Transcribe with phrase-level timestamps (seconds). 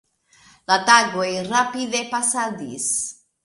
[0.71, 2.93] La tagoj rapide pasadis.